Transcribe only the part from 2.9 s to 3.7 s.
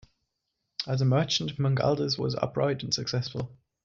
successful.